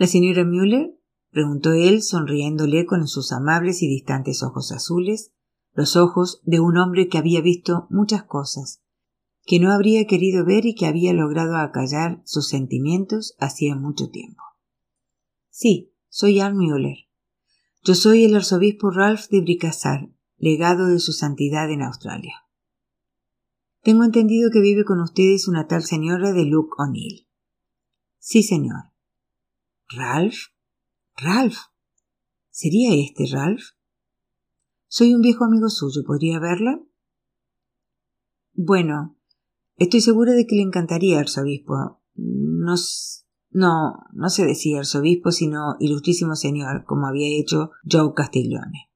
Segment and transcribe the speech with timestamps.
[0.00, 0.98] ¿La señora Müller?
[1.28, 5.34] preguntó él, sonriéndole con sus amables y distantes ojos azules,
[5.74, 8.82] los ojos de un hombre que había visto muchas cosas,
[9.44, 14.42] que no habría querido ver y que había logrado acallar sus sentimientos hacía mucho tiempo.
[15.50, 16.96] Sí, soy Ann Müller.
[17.84, 20.08] Yo soy el arzobispo Ralph de Bricassar,
[20.38, 22.46] legado de su santidad en Australia.
[23.82, 27.28] Tengo entendido que vive con ustedes una tal señora de Luke O'Neill.
[28.18, 28.89] Sí, señor.
[29.92, 30.36] Ralph.
[31.16, 31.58] Ralph.
[32.50, 33.62] ¿Sería este Ralph?
[34.86, 36.02] Soy un viejo amigo suyo.
[36.06, 36.80] ¿Podría verla?
[38.52, 39.16] Bueno,
[39.76, 42.02] estoy segura de que le encantaría, arzobispo.
[42.14, 42.74] No,
[43.50, 48.90] no, no se decía arzobispo, sino ilustrísimo señor, como había hecho Joe Castiglione.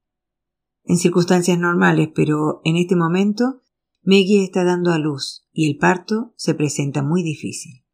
[0.85, 3.63] En circunstancias normales, pero en este momento
[4.03, 7.85] Maggie está dando a luz y el parto se presenta muy difícil.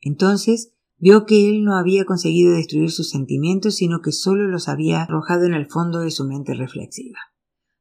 [0.00, 0.73] Entonces
[1.04, 5.44] vio que él no había conseguido destruir sus sentimientos, sino que solo los había arrojado
[5.44, 7.18] en el fondo de su mente reflexiva.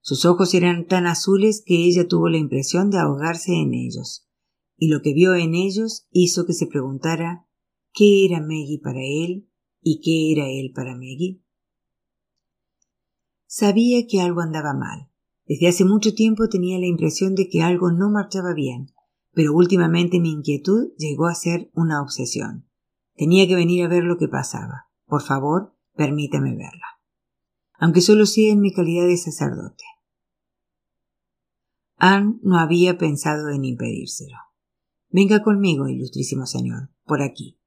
[0.02, 4.28] Sus ojos eran tan azules que ella tuvo la impresión de ahogarse en ellos,
[4.76, 7.48] y lo que vio en ellos hizo que se preguntara
[7.94, 9.48] qué era Maggie para él
[9.82, 11.42] y qué era él para Maggie.
[13.46, 15.08] Sabía que algo andaba mal,
[15.48, 18.92] desde hace mucho tiempo tenía la impresión de que algo no marchaba bien,
[19.32, 22.68] pero últimamente mi inquietud llegó a ser una obsesión.
[23.16, 24.88] Tenía que venir a ver lo que pasaba.
[25.06, 27.00] Por favor, permítame verla.
[27.80, 29.84] Aunque solo sea en mi calidad de sacerdote.
[31.98, 34.38] Anne no había pensado en impedírselo.
[35.10, 37.60] Venga conmigo, ilustrísimo señor, por aquí.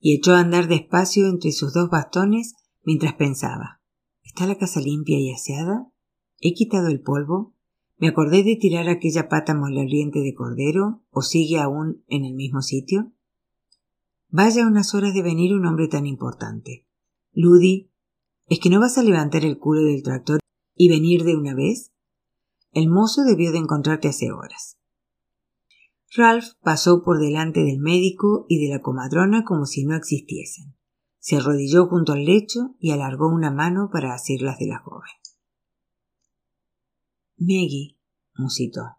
[0.00, 3.80] Y echó a andar despacio entre sus dos bastones mientras pensaba.
[4.24, 5.92] ¿Está la casa limpia y aseada?
[6.40, 7.54] ¿He quitado el polvo?
[7.98, 11.04] ¿Me acordé de tirar aquella pata moloriente de cordero?
[11.10, 13.12] ¿O sigue aún en el mismo sitio?
[14.34, 16.86] Vaya unas horas de venir un hombre tan importante.
[17.32, 17.92] Ludy,
[18.46, 20.40] ¿es que no vas a levantar el culo del tractor
[20.74, 21.92] y venir de una vez?
[22.70, 24.78] El mozo debió de encontrarte hace horas.
[26.16, 30.74] Ralph pasó por delante del médico y de la comadrona como si no existiesen.
[31.18, 35.12] Se arrodilló junto al lecho y alargó una mano para asirlas de la joven.
[37.36, 37.98] Maggie,
[38.34, 38.96] musitó.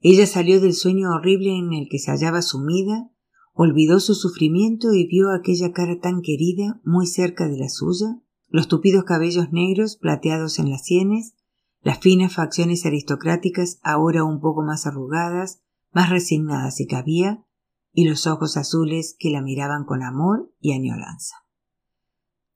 [0.00, 3.10] Ella salió del sueño horrible en el que se hallaba sumida,
[3.54, 8.68] olvidó su sufrimiento y vio aquella cara tan querida muy cerca de la suya, los
[8.68, 11.34] tupidos cabellos negros plateados en las sienes,
[11.80, 17.44] las finas facciones aristocráticas ahora un poco más arrugadas, más resignadas si cabía,
[17.92, 21.36] y los ojos azules que la miraban con amor y añoranza.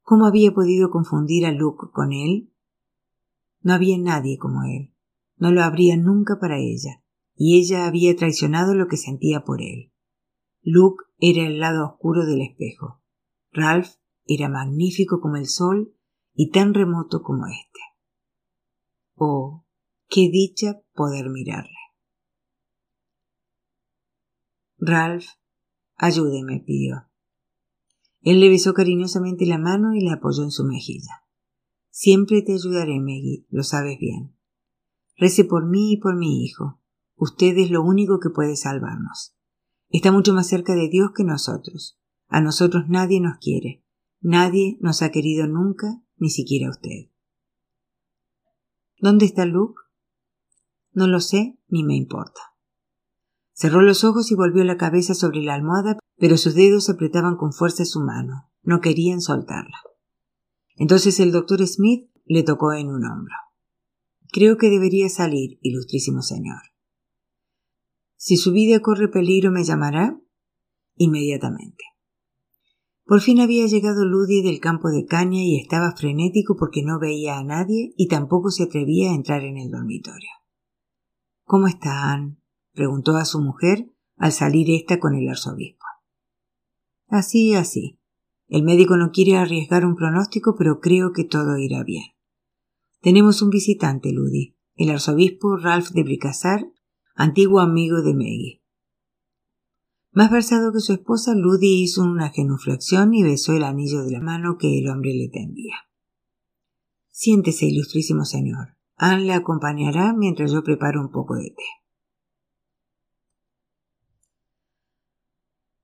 [0.03, 2.53] ¿Cómo había podido confundir a Luke con él?
[3.61, 4.95] No había nadie como él.
[5.37, 7.03] No lo habría nunca para ella,
[7.37, 9.93] y ella había traicionado lo que sentía por él.
[10.63, 13.01] Luke era el lado oscuro del espejo.
[13.53, 13.95] Ralph
[14.27, 15.95] era magnífico como el sol
[16.35, 17.81] y tan remoto como éste.
[19.15, 19.65] Oh,
[20.09, 21.71] qué dicha poder mirarle.
[24.79, 25.27] Ralph,
[25.97, 27.09] ayúdeme, pidió.
[28.21, 31.25] Él le besó cariñosamente la mano y la apoyó en su mejilla.
[31.91, 34.37] Siempre te ayudaré, Maggie, lo sabes bien.
[35.17, 36.81] Rece por mí y por mi hijo.
[37.17, 39.38] Usted es lo único que puede salvarnos.
[39.91, 41.99] Está mucho más cerca de Dios que nosotros.
[42.29, 43.85] A nosotros nadie nos quiere.
[44.21, 47.11] Nadie nos ha querido nunca, ni siquiera usted.
[49.01, 49.81] ¿Dónde está Luke?
[50.93, 52.41] No lo sé, ni me importa.
[53.53, 57.53] Cerró los ojos y volvió la cabeza sobre la almohada, pero sus dedos apretaban con
[57.53, 58.51] fuerza su mano.
[58.63, 59.79] No querían soltarla.
[60.77, 63.35] Entonces el doctor Smith le tocó en un hombro.
[64.31, 66.61] Creo que debería salir, ilustrísimo señor.
[68.19, 70.21] Si su vida corre peligro, me llamará
[70.97, 71.85] inmediatamente.
[73.05, 77.39] Por fin había llegado Ludy del campo de caña y estaba frenético porque no veía
[77.39, 80.29] a nadie y tampoco se atrevía a entrar en el dormitorio.
[81.45, 82.43] ¿Cómo están?
[82.75, 85.87] preguntó a su mujer al salir ésta con el arzobispo.
[87.07, 87.99] Así, así,
[88.49, 92.05] el médico no quiere arriesgar un pronóstico, pero creo que todo irá bien.
[93.01, 96.67] Tenemos un visitante, Ludy, el arzobispo Ralph de Bricassar,
[97.19, 98.63] antiguo amigo de Maggie.
[100.13, 104.21] Más versado que su esposa, Ludy hizo una genuflexión y besó el anillo de la
[104.21, 105.75] mano que el hombre le tendía.
[107.11, 108.77] Siéntese, ilustrísimo señor.
[108.95, 111.65] Anne le acompañará mientras yo preparo un poco de té.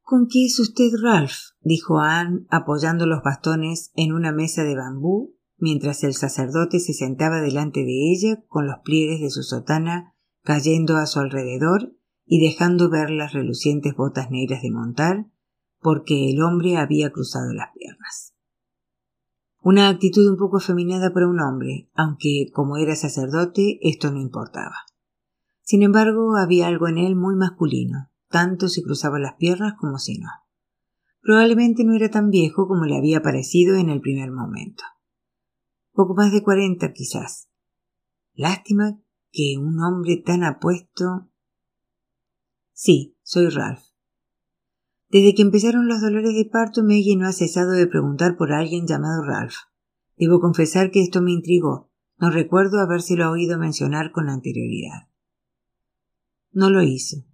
[0.02, 1.56] ¿Con qué es usted, Ralph?
[1.62, 7.40] dijo Anne, apoyando los bastones en una mesa de bambú, mientras el sacerdote se sentaba
[7.40, 10.13] delante de ella con los pliegues de su sotana
[10.44, 11.96] cayendo a su alrededor
[12.26, 15.26] y dejando ver las relucientes botas negras de montar,
[15.80, 18.34] porque el hombre había cruzado las piernas.
[19.60, 24.76] Una actitud un poco afeminada para un hombre, aunque como era sacerdote esto no importaba.
[25.62, 30.18] Sin embargo, había algo en él muy masculino, tanto si cruzaba las piernas como si
[30.18, 30.28] no.
[31.22, 34.84] Probablemente no era tan viejo como le había parecido en el primer momento.
[35.92, 37.48] Poco más de cuarenta, quizás.
[38.34, 39.00] Lástima
[39.34, 41.28] que un hombre tan apuesto.
[42.72, 43.82] Sí, soy Ralph.
[45.10, 48.86] Desde que empezaron los dolores de parto, Maggie no ha cesado de preguntar por alguien
[48.86, 49.54] llamado Ralph.
[50.16, 51.90] Debo confesar que esto me intrigó.
[52.18, 55.08] No recuerdo habérselo oído mencionar con anterioridad.
[56.52, 57.24] No lo hizo.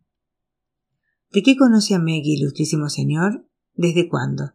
[1.31, 3.47] ¿De qué conoce a Maggie, ilustrísimo señor?
[3.75, 4.55] ¿Desde cuándo?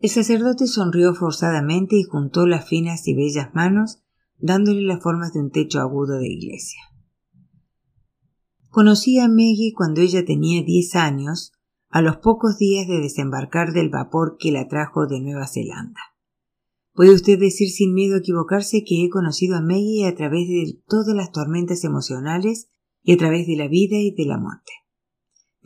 [0.00, 4.02] El sacerdote sonrió forzadamente y juntó las finas y bellas manos,
[4.38, 6.80] dándole las formas de un techo agudo de iglesia.
[8.68, 11.52] Conocí a Maggie cuando ella tenía diez años,
[11.88, 16.00] a los pocos días de desembarcar del vapor que la trajo de Nueva Zelanda.
[16.92, 20.78] Puede usted decir sin miedo a equivocarse que he conocido a Maggie a través de
[20.86, 22.68] todas las tormentas emocionales
[23.02, 24.72] y a través de la vida y de la muerte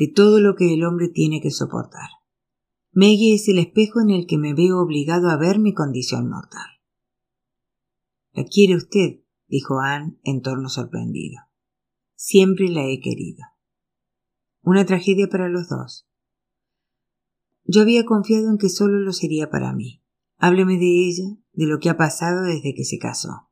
[0.01, 2.09] de todo lo que el hombre tiene que soportar.
[2.91, 6.80] Maggie es el espejo en el que me veo obligado a ver mi condición mortal.
[8.33, 9.21] ¿La quiere usted?
[9.49, 11.43] dijo Anne en torno sorprendido.
[12.15, 13.45] Siempre la he querido.
[14.63, 16.07] Una tragedia para los dos.
[17.65, 20.03] Yo había confiado en que solo lo sería para mí.
[20.37, 23.49] Hábleme de ella, de lo que ha pasado desde que se casó.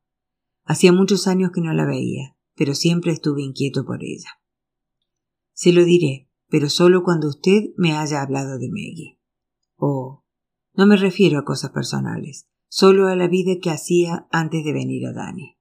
[0.63, 4.29] Hacía muchos años que no la veía, pero siempre estuve inquieto por ella.
[5.53, 9.19] Se lo diré, pero solo cuando usted me haya hablado de Maggie.
[9.75, 10.23] Oh,
[10.73, 15.05] no me refiero a cosas personales, solo a la vida que hacía antes de venir
[15.07, 15.57] a Dani.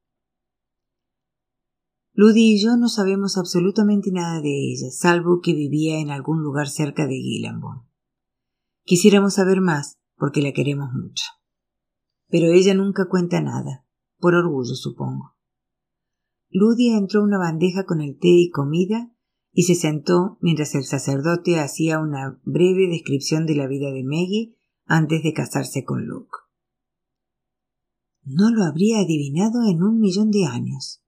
[2.13, 6.69] Ludy y yo no sabemos absolutamente nada de ella, salvo que vivía en algún lugar
[6.69, 7.83] cerca de Gillenbourne.
[8.85, 11.25] Quisiéramos saber más, porque la queremos mucho.
[12.29, 13.87] Pero ella nunca cuenta nada,
[14.19, 15.37] por orgullo supongo.
[16.51, 19.13] Ludy entró una bandeja con el té y comida
[19.53, 24.57] y se sentó mientras el sacerdote hacía una breve descripción de la vida de Maggie
[24.87, 26.48] antes de casarse con Luke.
[28.31, 31.03] No lo habría adivinado en un millón de años.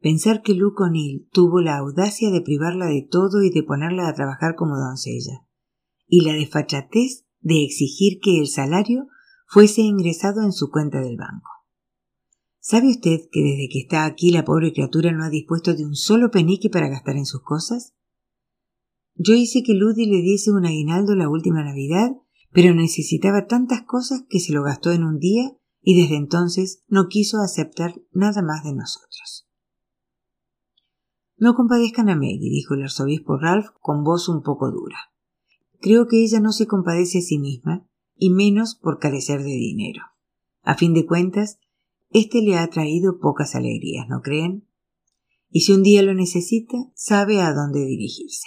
[0.00, 4.14] Pensar que Luke O'Neill tuvo la audacia de privarla de todo y de ponerla a
[4.14, 5.46] trabajar como doncella,
[6.08, 9.06] y la desfachatez de exigir que el salario
[9.46, 11.48] fuese ingresado en su cuenta del banco.
[12.58, 15.94] ¿Sabe usted que desde que está aquí la pobre criatura no ha dispuesto de un
[15.94, 17.94] solo penique para gastar en sus cosas?
[19.14, 22.10] Yo hice que Ludy le diese un aguinaldo la última Navidad,
[22.50, 27.08] pero necesitaba tantas cosas que se lo gastó en un día y desde entonces no
[27.08, 29.46] quiso aceptar nada más de nosotros.
[31.36, 34.96] No compadezcan a Maggie, dijo el arzobispo Ralph con voz un poco dura.
[35.80, 40.02] Creo que ella no se compadece a sí misma, y menos por carecer de dinero.
[40.62, 41.58] A fin de cuentas,
[42.10, 44.68] este le ha traído pocas alegrías, ¿no creen?
[45.50, 48.46] Y si un día lo necesita, sabe a dónde dirigirse.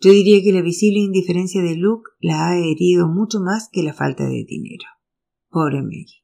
[0.00, 3.94] Yo diría que la visible indiferencia de Luke la ha herido mucho más que la
[3.94, 4.84] falta de dinero.
[5.48, 6.21] Pobre Maggie.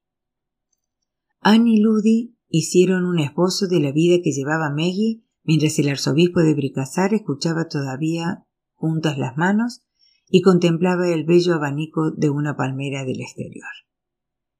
[1.40, 6.40] Anne y Ludy hicieron un esbozo de la vida que llevaba Maggie mientras el arzobispo
[6.40, 9.82] de Bricassar escuchaba todavía juntas las manos
[10.28, 13.68] y contemplaba el bello abanico de una palmera del exterior.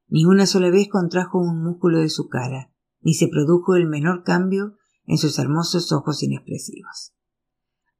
[0.09, 4.23] Ni una sola vez contrajo un músculo de su cara, ni se produjo el menor
[4.25, 7.13] cambio en sus hermosos ojos inexpresivos.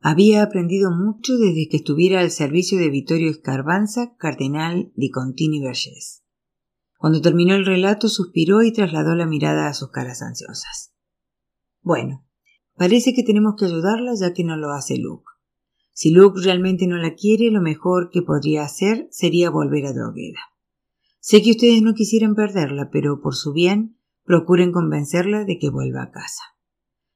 [0.01, 6.23] Había aprendido mucho desde que estuviera al servicio de Vittorio Escarbanza, cardenal di Contini Vergés.
[6.99, 10.93] Cuando terminó el relato suspiró y trasladó la mirada a sus caras ansiosas.
[11.81, 12.27] Bueno,
[12.75, 15.31] parece que tenemos que ayudarla ya que no lo hace Luke.
[15.93, 20.41] Si Luke realmente no la quiere, lo mejor que podría hacer sería volver a Drogueda.
[21.21, 26.03] Sé que ustedes no quisieran perderla, pero por su bien, procuren convencerla de que vuelva
[26.03, 26.43] a casa.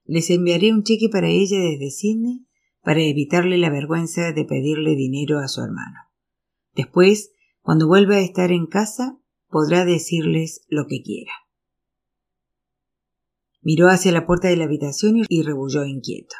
[0.04, 2.46] Les enviaré un cheque para ella desde Sydney
[2.82, 5.98] para evitarle la vergüenza de pedirle dinero a su hermano.
[6.74, 9.18] Después, cuando vuelva a estar en casa,
[9.52, 11.32] podrá decirles lo que quiera.
[13.60, 16.34] Miró hacia la puerta de la habitación y rebulló inquieto.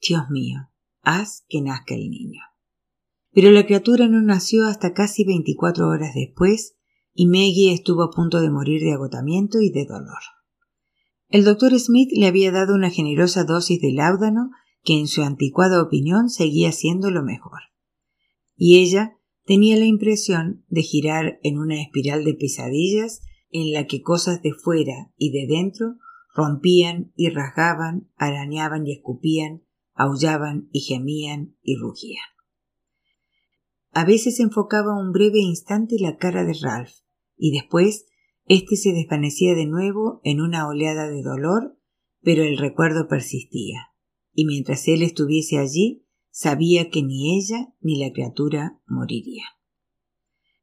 [0.00, 0.70] Dios mío,
[1.02, 2.40] haz que nazca el niño.
[3.32, 6.76] Pero la criatura no nació hasta casi veinticuatro horas después
[7.12, 10.20] y Maggie estuvo a punto de morir de agotamiento y de dolor.
[11.28, 14.50] El doctor Smith le había dado una generosa dosis de láudano
[14.82, 17.60] que en su anticuada opinión seguía siendo lo mejor.
[18.56, 24.02] Y ella tenía la impresión de girar en una espiral de pesadillas en la que
[24.02, 25.96] cosas de fuera y de dentro
[26.34, 29.62] rompían y rasgaban, arañaban y escupían,
[29.94, 32.24] aullaban y gemían y rugían.
[33.92, 36.90] A veces enfocaba un breve instante la cara de Ralph,
[37.36, 38.06] y después
[38.46, 41.78] éste se desvanecía de nuevo en una oleada de dolor,
[42.20, 43.92] pero el recuerdo persistía,
[44.32, 46.03] y mientras él estuviese allí,
[46.34, 49.44] sabía que ni ella ni la criatura moriría.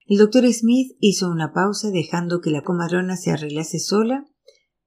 [0.05, 4.27] El doctor Smith hizo una pausa dejando que la comadrona se arreglase sola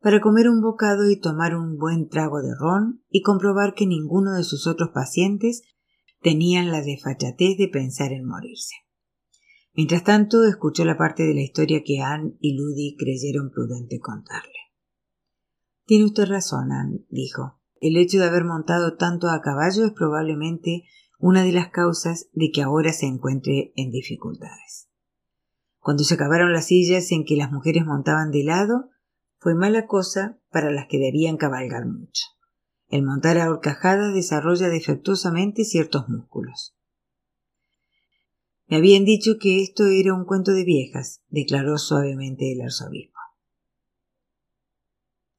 [0.00, 4.32] para comer un bocado y tomar un buen trago de ron y comprobar que ninguno
[4.32, 5.62] de sus otros pacientes
[6.20, 8.74] tenían la desfachatez de pensar en morirse.
[9.72, 14.52] Mientras tanto, escuchó la parte de la historia que Anne y Ludy creyeron prudente contarle.
[15.86, 17.63] Tiene usted razón, Anne, dijo.
[17.84, 20.84] El hecho de haber montado tanto a caballo es probablemente
[21.18, 24.88] una de las causas de que ahora se encuentre en dificultades.
[25.80, 28.88] Cuando se acabaron las sillas en que las mujeres montaban de lado,
[29.36, 32.24] fue mala cosa para las que debían cabalgar mucho.
[32.88, 36.74] El montar a horcajadas desarrolla defectuosamente ciertos músculos.
[38.66, 43.13] Me habían dicho que esto era un cuento de viejas, declaró suavemente el arzobispo.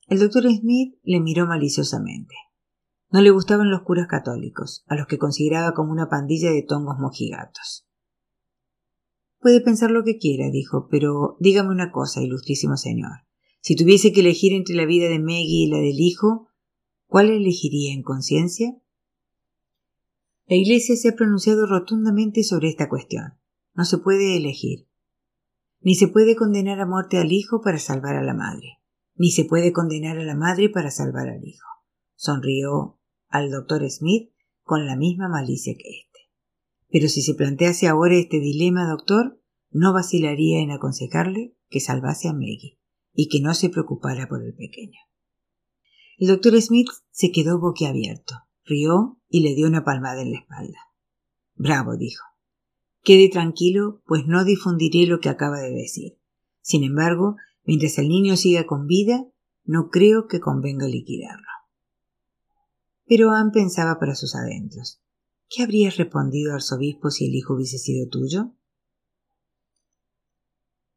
[0.07, 2.35] El doctor Smith le miró maliciosamente.
[3.09, 6.99] No le gustaban los curas católicos, a los que consideraba como una pandilla de tongos
[6.99, 7.87] mojigatos.
[9.39, 13.25] Puede pensar lo que quiera, dijo, pero dígame una cosa, ilustrísimo señor.
[13.61, 16.49] Si tuviese que elegir entre la vida de Maggie y la del hijo,
[17.07, 18.75] ¿cuál elegiría en conciencia?
[20.45, 23.39] La Iglesia se ha pronunciado rotundamente sobre esta cuestión.
[23.73, 24.87] No se puede elegir.
[25.81, 28.79] Ni se puede condenar a muerte al hijo para salvar a la madre,
[29.15, 31.67] ni se puede condenar a la madre para salvar al hijo.
[32.15, 34.31] Sonrió al doctor Smith
[34.63, 36.19] con la misma malicia que éste.
[36.89, 39.39] Pero si se plantease ahora este dilema, doctor,
[39.71, 42.79] no vacilaría en aconsejarle que salvase a Maggie
[43.13, 44.99] y que no se preocupara por el pequeño.
[46.17, 50.79] El doctor Smith se quedó boquiabierto, rió y le dio una palmada en la espalda.
[51.55, 52.23] Bravo, dijo.
[53.03, 56.17] Quede tranquilo, pues no difundiré lo que acaba de decir.
[56.61, 59.25] Sin embargo, mientras el niño siga con vida,
[59.63, 61.47] no creo que convenga liquidarlo.
[63.05, 65.01] Pero Anne pensaba para sus adentros.
[65.49, 68.53] ¿Qué habrías respondido arzobispo si el hijo hubiese sido tuyo?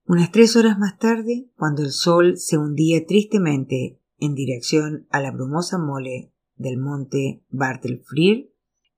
[0.06, 5.30] Unas tres horas más tarde, cuando el sol se hundía tristemente en dirección a la
[5.30, 8.50] brumosa mole del monte Bartelfrier,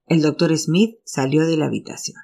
[0.07, 2.17] el doctor Smith salió de la habitación.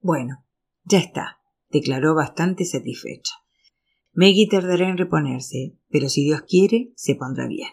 [0.00, 0.44] Bueno,
[0.84, 1.37] ya está,
[1.70, 3.34] declaró bastante satisfecho.
[4.12, 7.68] Maggie tardará en reponerse, pero si Dios quiere, se pondrá bien.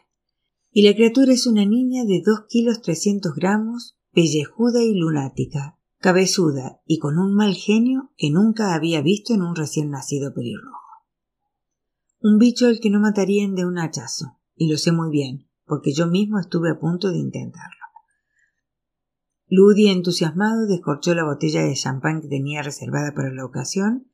[0.71, 6.81] Y la criatura es una niña de dos kilos trescientos gramos, pellejuda y lunática, cabezuda
[6.85, 10.81] y con un mal genio que nunca había visto en un recién nacido pelirrojo.
[12.21, 15.93] Un bicho al que no matarían de un hachazo, y lo sé muy bien, porque
[15.93, 17.84] yo mismo estuve a punto de intentarlo.
[19.47, 24.11] Ludy, entusiasmado, descorchó la botella de champán que tenía reservada para la ocasión,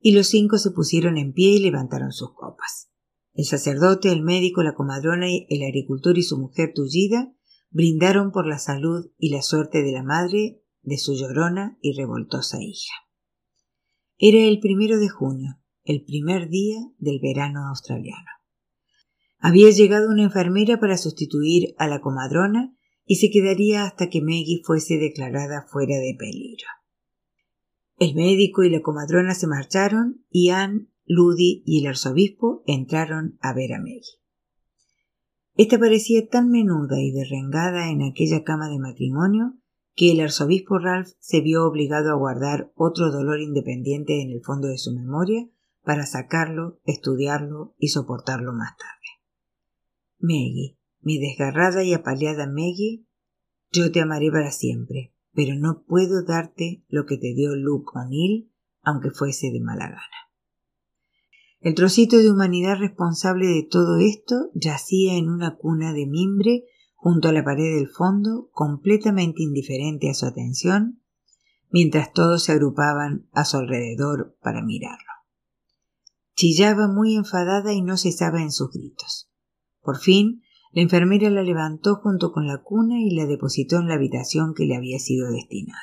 [0.00, 2.90] y los cinco se pusieron en pie y levantaron sus copas.
[3.34, 7.32] El sacerdote, el médico, la comadrona, el agricultor y su mujer tullida
[7.70, 12.58] brindaron por la salud y la suerte de la madre de su llorona y revoltosa
[12.60, 12.92] hija.
[14.18, 18.28] Era el primero de junio, el primer día del verano australiano.
[19.38, 24.62] Había llegado una enfermera para sustituir a la comadrona y se quedaría hasta que Maggie
[24.64, 26.66] fuese declarada fuera de peligro.
[27.98, 33.52] El médico y la comadrona se marcharon y Anne, Ludy y el arzobispo entraron a
[33.52, 34.20] ver a Maggie.
[35.54, 39.58] Esta parecía tan menuda y derrengada en aquella cama de matrimonio
[39.94, 44.68] que el arzobispo Ralph se vio obligado a guardar otro dolor independiente en el fondo
[44.68, 45.48] de su memoria
[45.84, 49.02] para sacarlo, estudiarlo y soportarlo más tarde.
[50.18, 53.04] Maggie, mi desgarrada y apaleada Maggie,
[53.70, 58.50] yo te amaré para siempre, pero no puedo darte lo que te dio Luke O'Neill,
[58.82, 60.22] aunque fuese de mala gana.
[61.60, 67.28] El trocito de humanidad responsable de todo esto yacía en una cuna de mimbre junto
[67.28, 71.02] a la pared del fondo, completamente indiferente a su atención,
[71.70, 74.98] mientras todos se agrupaban a su alrededor para mirarlo.
[76.34, 79.30] Chillaba muy enfadada y no cesaba en sus gritos.
[79.80, 80.42] Por fin,
[80.72, 84.64] la enfermera la levantó junto con la cuna y la depositó en la habitación que
[84.64, 85.80] le había sido destinada.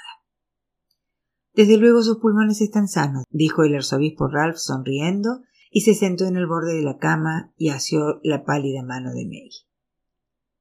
[1.54, 5.42] Desde luego sus pulmones están sanos, dijo el arzobispo Ralph sonriendo
[5.72, 9.26] y se sentó en el borde de la cama y asió la pálida mano de
[9.26, 9.68] Maggie.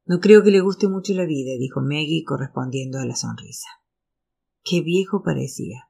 [0.04, 3.68] No creo que le guste mucho la vida, dijo Maggie correspondiendo a la sonrisa.
[4.64, 5.88] Qué viejo parecía.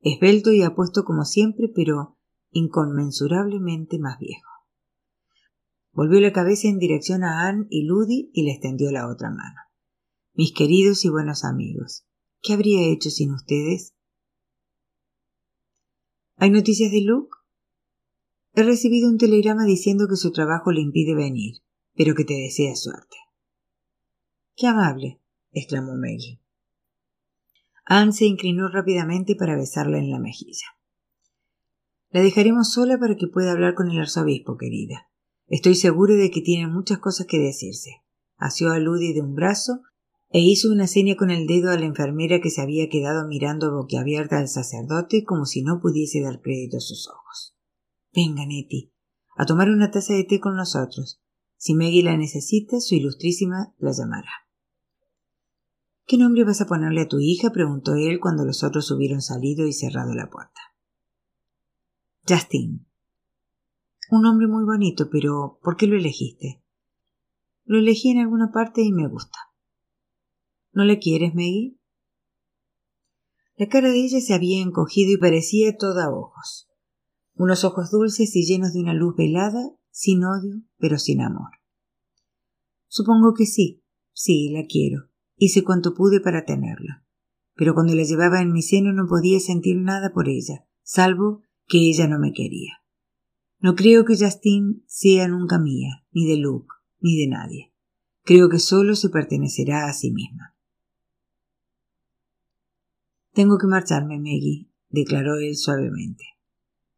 [0.00, 2.18] Esbelto y apuesto como siempre, pero
[2.50, 4.49] inconmensurablemente más viejo.
[6.00, 9.60] Volvió la cabeza en dirección a Anne y Ludy y le extendió la otra mano.
[10.32, 12.06] Mis queridos y buenos amigos,
[12.40, 13.92] ¿Qué habría hecho sin ustedes?
[16.36, 17.36] ¿Hay noticias de Luke?
[18.54, 21.56] He recibido un telegrama diciendo que su trabajo le impide venir,
[21.94, 23.18] pero que te desea suerte.
[24.56, 25.20] Qué amable,
[25.52, 26.40] exclamó Maggie.
[27.84, 30.78] Anne se inclinó rápidamente para besarla en la mejilla.
[32.08, 35.09] La dejaremos sola para que pueda hablar con el arzobispo, querida.
[35.50, 38.04] Estoy seguro de que tiene muchas cosas que decirse.
[38.36, 39.82] Asió a Ludy de un brazo
[40.30, 43.74] e hizo una seña con el dedo a la enfermera que se había quedado mirando
[43.74, 47.56] boquiabierta al sacerdote como si no pudiese dar crédito a sus ojos.
[48.14, 48.92] Venga, Nettie,
[49.36, 51.20] a tomar una taza de té con nosotros.
[51.56, 54.30] Si Maggie la necesita, su ilustrísima la llamará.
[56.06, 57.50] ¿Qué nombre vas a ponerle a tu hija?
[57.50, 60.60] preguntó él cuando los otros hubieron salido y cerrado la puerta.
[62.28, 62.86] Justin.
[64.10, 66.62] Un nombre muy bonito, pero ¿por qué lo elegiste?
[67.64, 69.38] Lo elegí en alguna parte y me gusta.
[70.72, 71.76] ¿No le quieres, Maggie?
[73.56, 76.70] La cara de ella se había encogido y parecía toda ojos
[77.40, 81.48] unos ojos dulces y llenos de una luz velada, sin odio, pero sin amor.
[82.86, 85.08] Supongo que sí, sí, la quiero.
[85.36, 87.06] Hice cuanto pude para tenerla.
[87.54, 91.78] Pero cuando la llevaba en mi seno no podía sentir nada por ella, salvo que
[91.78, 92.79] ella no me quería.
[93.60, 97.72] No creo que Justin sea nunca mía, ni de Luke, ni de nadie.
[98.24, 100.54] Creo que solo se pertenecerá a sí misma.
[103.32, 106.24] Tengo que marcharme, Maggie, declaró él suavemente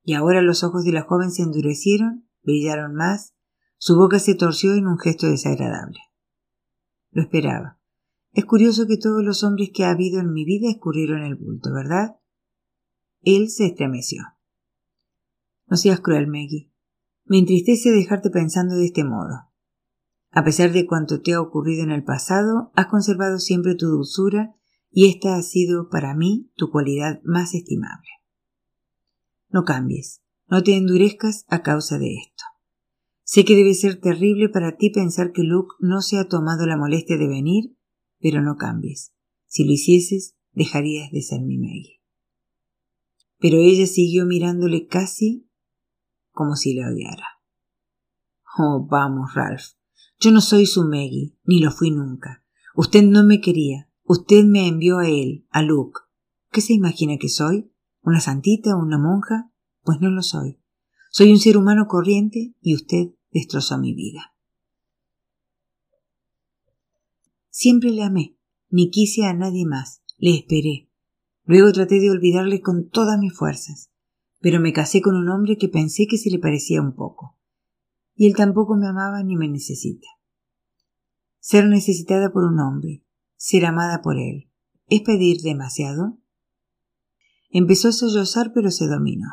[0.04, 3.34] y ahora los ojos de la joven se endurecieron, brillaron más,
[3.78, 5.98] su boca se torció en un gesto desagradable.
[7.10, 7.78] Lo esperaba.
[8.32, 11.72] Es curioso que todos los hombres que ha habido en mi vida escurrieron el bulto,
[11.72, 12.16] ¿verdad?
[13.22, 14.22] Él se estremeció.
[15.72, 16.70] No seas cruel, Maggie.
[17.24, 19.48] Me entristece dejarte pensando de este modo.
[20.30, 24.54] A pesar de cuanto te ha ocurrido en el pasado, has conservado siempre tu dulzura
[24.90, 28.10] y esta ha sido para mí tu cualidad más estimable.
[29.48, 32.44] No cambies, no te endurezcas a causa de esto.
[33.22, 36.76] Sé que debe ser terrible para ti pensar que Luke no se ha tomado la
[36.76, 37.74] molestia de venir,
[38.20, 39.14] pero no cambies.
[39.46, 42.02] Si lo hicieses, dejarías de ser mi Maggie.
[43.38, 45.48] Pero ella siguió mirándole casi
[46.32, 47.26] como si la odiara.
[48.58, 49.74] Oh, vamos, Ralph.
[50.18, 52.44] Yo no soy su Maggie, ni lo fui nunca.
[52.74, 53.88] Usted no me quería.
[54.04, 56.00] Usted me envió a él, a Luke.
[56.50, 57.72] ¿Qué se imagina que soy?
[58.02, 59.50] ¿Una santita o una monja?
[59.82, 60.58] Pues no lo soy.
[61.10, 64.34] Soy un ser humano corriente y usted destrozó mi vida.
[67.50, 68.36] Siempre le amé,
[68.70, 70.88] ni quise a nadie más, le esperé.
[71.44, 73.91] Luego traté de olvidarle con todas mis fuerzas,
[74.42, 77.38] pero me casé con un hombre que pensé que se le parecía un poco.
[78.14, 80.08] Y él tampoco me amaba ni me necesita.
[81.38, 83.04] Ser necesitada por un hombre,
[83.36, 84.50] ser amada por él,
[84.88, 86.18] ¿es pedir demasiado?
[87.50, 89.28] Empezó a sollozar pero se dominó.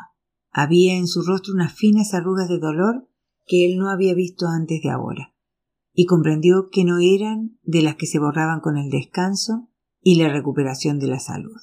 [0.52, 3.08] Había en su rostro unas finas arrugas de dolor
[3.46, 5.34] que él no había visto antes de ahora,
[5.92, 9.68] y comprendió que no eran de las que se borraban con el descanso
[10.02, 11.58] y la recuperación de la salud.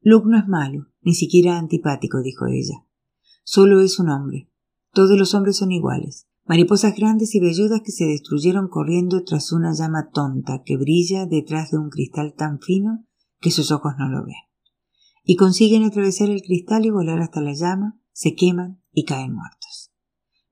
[0.00, 2.86] Luke no es malo, ni siquiera antipático, dijo ella.
[3.44, 4.50] Solo es un hombre.
[4.92, 9.74] Todos los hombres son iguales, mariposas grandes y velludas que se destruyeron corriendo tras una
[9.74, 13.06] llama tonta que brilla detrás de un cristal tan fino
[13.40, 14.34] que sus ojos no lo ven
[15.24, 19.92] y consiguen atravesar el cristal y volar hasta la llama, se queman y caen muertos.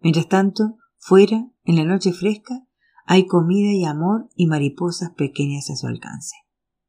[0.01, 2.67] Mientras tanto, fuera, en la noche fresca,
[3.05, 6.37] hay comida y amor y mariposas pequeñas a su alcance.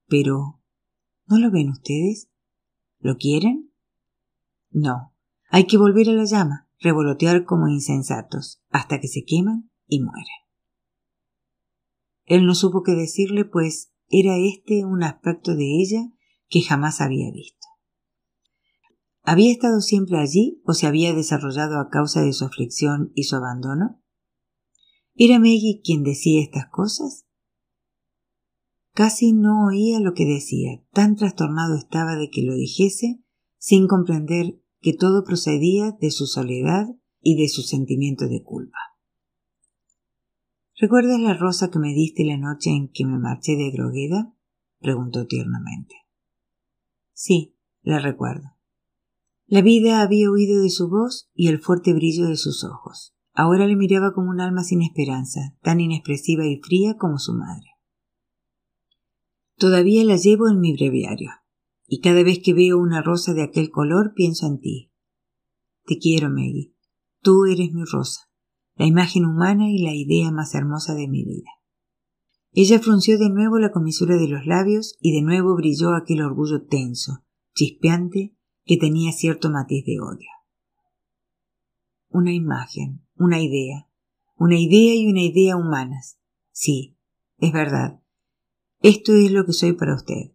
[0.07, 0.61] Pero,
[1.25, 2.29] ¿no lo ven ustedes?
[3.01, 3.73] ¿Lo quieren?
[4.69, 5.13] No.
[5.49, 10.25] Hay que volver a la llama, revolotear como insensatos, hasta que se queman y mueren.
[12.25, 16.11] Él no supo qué decirle, pues era este un aspecto de ella
[16.47, 17.67] que jamás había visto.
[19.23, 23.35] ¿Había estado siempre allí o se había desarrollado a causa de su aflicción y su
[23.35, 24.01] abandono?
[25.15, 27.25] ¿Era Maggie quien decía estas cosas?
[28.93, 33.23] Casi no oía lo que decía, tan trastornado estaba de que lo dijese,
[33.57, 36.87] sin comprender que todo procedía de su soledad
[37.21, 38.77] y de su sentimiento de culpa.
[40.75, 44.33] ¿Recuerdas la rosa que me diste la noche en que me marché de Drogueda?
[44.79, 45.93] preguntó tiernamente.
[47.13, 48.57] Sí, la recuerdo.
[49.45, 53.13] La vida había huido de su voz y el fuerte brillo de sus ojos.
[53.33, 57.70] Ahora le miraba como un alma sin esperanza, tan inexpresiva y fría como su madre.
[59.61, 61.29] Todavía la llevo en mi breviario,
[61.85, 64.91] y cada vez que veo una rosa de aquel color pienso en ti.
[65.85, 66.73] Te quiero, Maggie.
[67.21, 68.21] Tú eres mi rosa,
[68.73, 71.51] la imagen humana y la idea más hermosa de mi vida.
[72.53, 76.65] Ella frunció de nuevo la comisura de los labios y de nuevo brilló aquel orgullo
[76.65, 80.29] tenso, chispeante, que tenía cierto matiz de odio.
[82.09, 83.87] Una imagen, una idea,
[84.37, 86.17] una idea y una idea humanas.
[86.49, 86.97] Sí,
[87.37, 88.00] es verdad.
[88.83, 90.31] Esto es lo que soy para usted.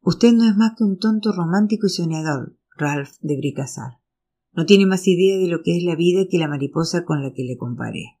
[0.00, 4.00] Usted no es más que un tonto romántico y soñador, Ralph de Bricassar.
[4.54, 7.34] No tiene más idea de lo que es la vida que la mariposa con la
[7.34, 8.18] que le comparé.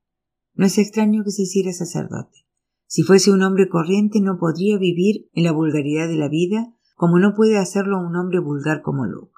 [0.52, 2.44] No es extraño que se hiciera sacerdote.
[2.86, 7.18] Si fuese un hombre corriente no podría vivir en la vulgaridad de la vida como
[7.18, 9.32] no puede hacerlo un hombre vulgar como Luke.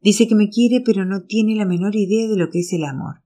[0.00, 2.84] Dice que me quiere pero no tiene la menor idea de lo que es el
[2.84, 3.16] amor.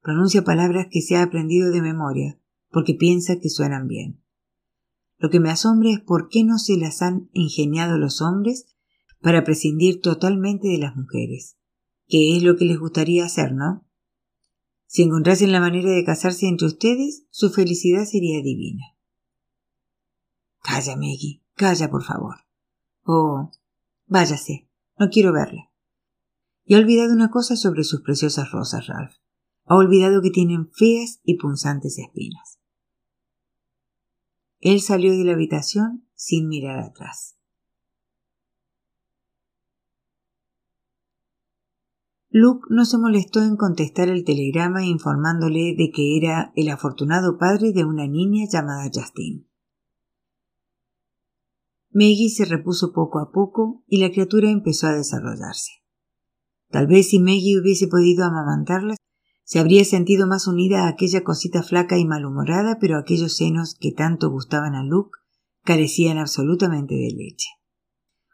[0.00, 2.38] Pronuncia palabras que se ha aprendido de memoria
[2.70, 4.21] porque piensa que suenan bien.
[5.22, 8.66] Lo que me asombra es por qué no se las han ingeniado los hombres
[9.20, 11.56] para prescindir totalmente de las mujeres,
[12.08, 13.86] que es lo que les gustaría hacer, ¿no?
[14.86, 18.82] Si encontrasen la manera de casarse entre ustedes, su felicidad sería divina.
[20.58, 22.38] Calla, Maggie, calla, por favor.
[23.04, 23.48] Oh,
[24.06, 25.70] váyase, no quiero verla.
[26.64, 29.14] Y ha olvidado una cosa sobre sus preciosas rosas, Ralph.
[29.66, 32.51] Ha olvidado que tienen feas y punzantes espinas.
[34.62, 37.36] Él salió de la habitación sin mirar atrás.
[42.30, 47.72] Luke no se molestó en contestar el telegrama informándole de que era el afortunado padre
[47.72, 49.44] de una niña llamada Justine.
[51.90, 55.72] Maggie se repuso poco a poco y la criatura empezó a desarrollarse.
[56.70, 58.94] Tal vez si Maggie hubiese podido amamantarla,
[59.44, 63.92] se habría sentido más unida a aquella cosita flaca y malhumorada, pero aquellos senos que
[63.92, 65.18] tanto gustaban a Luke
[65.64, 67.48] carecían absolutamente de leche.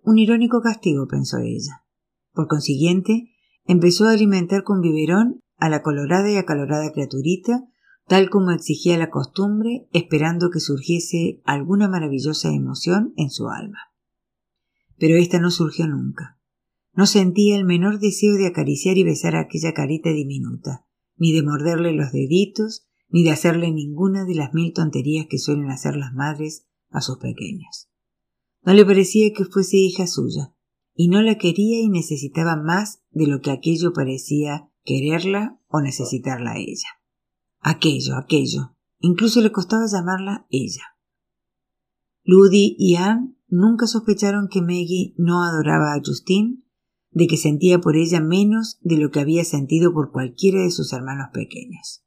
[0.03, 1.85] Un irónico castigo, pensó ella.
[2.33, 3.33] Por consiguiente,
[3.69, 7.69] Empezó a alimentar con biberón a la colorada y acalorada criaturita,
[8.07, 13.93] tal como exigía la costumbre, esperando que surgiese alguna maravillosa emoción en su alma.
[14.97, 16.39] Pero ésta no surgió nunca.
[16.95, 20.87] No sentía el menor deseo de acariciar y besar a aquella carita diminuta,
[21.19, 25.71] ni de morderle los deditos, ni de hacerle ninguna de las mil tonterías que suelen
[25.71, 27.89] hacer las madres a sus pequeños.
[28.63, 30.55] No le parecía que fuese hija suya,
[30.95, 36.53] y no la quería y necesitaba más de lo que aquello parecía quererla o necesitarla
[36.53, 36.89] a ella.
[37.61, 38.75] Aquello, aquello.
[39.01, 40.83] Incluso le costaba llamarla ella.
[42.25, 46.63] Ludy y Anne nunca sospecharon que Maggie no adoraba a Justine,
[47.11, 50.93] de que sentía por ella menos de lo que había sentido por cualquiera de sus
[50.93, 52.05] hermanos pequeños.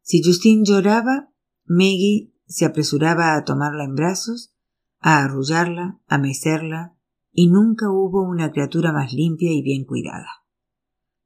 [0.00, 1.32] Si Justine lloraba,
[1.64, 4.54] Maggie se apresuraba a tomarla en brazos,
[5.00, 6.96] a arrullarla, a mecerla,
[7.32, 10.28] y nunca hubo una criatura más limpia y bien cuidada.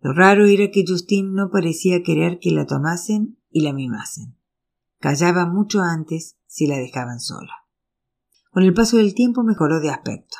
[0.01, 4.37] Lo raro era que Justine no parecía querer que la tomasen y la mimasen.
[5.01, 7.53] Callaba mucho antes si la dejaban sola.
[8.51, 10.39] Con el paso del tiempo mejoró de aspecto.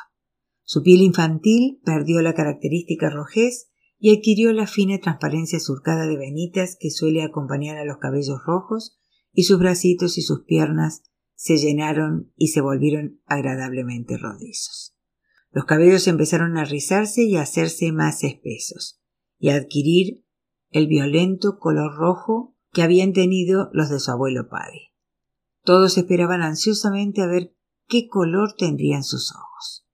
[0.69, 6.75] Su piel infantil perdió la característica rojez y adquirió la fina transparencia surcada de venitas
[6.77, 8.99] que suele acompañar a los cabellos rojos,
[9.31, 11.03] y sus bracitos y sus piernas
[11.35, 14.93] se llenaron y se volvieron agradablemente rodizos.
[15.51, 18.99] Los cabellos empezaron a rizarse y a hacerse más espesos,
[19.39, 20.25] y a adquirir
[20.71, 24.91] el violento color rojo que habían tenido los de su abuelo Paddy.
[25.63, 27.55] Todos esperaban ansiosamente a ver
[27.87, 29.86] qué color tendrían sus ojos.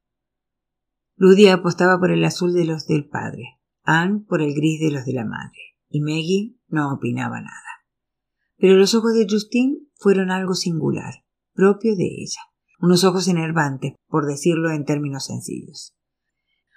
[1.15, 5.05] Ludia apostaba por el azul de los del padre, Anne por el gris de los
[5.05, 7.85] de la madre, y Maggie no opinaba nada.
[8.57, 11.23] Pero los ojos de Justine fueron algo singular,
[11.53, 12.41] propio de ella
[12.83, 15.95] unos ojos enervantes, por decirlo en términos sencillos.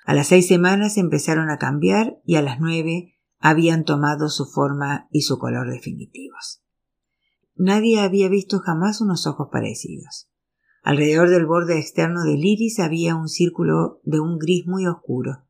[0.05, 5.09] A las seis semanas empezaron a cambiar y a las nueve habían tomado su forma
[5.11, 6.63] y su color definitivos.
[7.57, 10.31] Nadie había visto jamás unos ojos parecidos.
[10.87, 15.45] Alrededor del borde externo del iris había un círculo de un gris muy oscuro,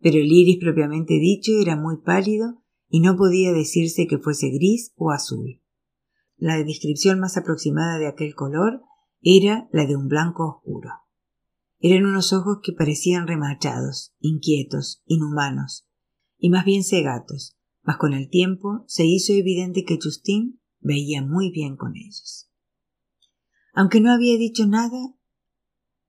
[0.00, 4.92] pero el iris propiamente dicho era muy pálido y no podía decirse que fuese gris
[4.96, 5.62] o azul.
[6.36, 8.82] La descripción más aproximada de aquel color
[9.22, 10.90] era la de un blanco oscuro.
[11.78, 15.88] Eran unos ojos que parecían remachados, inquietos, inhumanos,
[16.36, 21.50] y más bien cegatos, mas con el tiempo se hizo evidente que Justin veía muy
[21.50, 22.51] bien con ellos.
[23.72, 25.14] Aunque no había dicho nada,